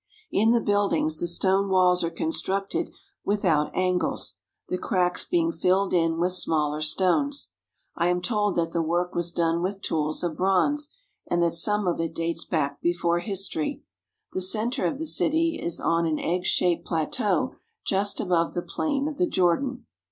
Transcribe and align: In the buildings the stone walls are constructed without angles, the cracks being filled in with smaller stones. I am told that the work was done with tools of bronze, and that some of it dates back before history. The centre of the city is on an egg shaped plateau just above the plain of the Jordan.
In 0.31 0.49
the 0.49 0.61
buildings 0.63 1.19
the 1.19 1.27
stone 1.27 1.69
walls 1.69 2.03
are 2.03 2.09
constructed 2.09 2.89
without 3.23 3.69
angles, 3.75 4.37
the 4.67 4.79
cracks 4.79 5.25
being 5.25 5.51
filled 5.51 5.93
in 5.93 6.19
with 6.19 6.31
smaller 6.31 6.81
stones. 6.81 7.51
I 7.95 8.07
am 8.07 8.19
told 8.19 8.55
that 8.55 8.71
the 8.71 8.81
work 8.81 9.13
was 9.13 9.31
done 9.31 9.61
with 9.61 9.83
tools 9.83 10.23
of 10.23 10.35
bronze, 10.37 10.89
and 11.29 11.39
that 11.43 11.51
some 11.53 11.85
of 11.85 11.99
it 12.01 12.15
dates 12.15 12.45
back 12.45 12.81
before 12.81 13.19
history. 13.19 13.83
The 14.33 14.41
centre 14.41 14.87
of 14.87 14.97
the 14.97 15.05
city 15.05 15.59
is 15.61 15.79
on 15.79 16.07
an 16.07 16.17
egg 16.17 16.45
shaped 16.45 16.83
plateau 16.83 17.53
just 17.85 18.19
above 18.19 18.55
the 18.55 18.63
plain 18.63 19.07
of 19.07 19.17
the 19.19 19.27
Jordan. 19.27 19.85